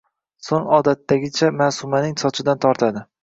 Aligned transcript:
Soʼng 0.45 0.63
odatdagicha, 0.77 1.51
Maʼsumaning 1.59 2.17
sochidan 2.25 2.65
tortadi. 2.67 3.07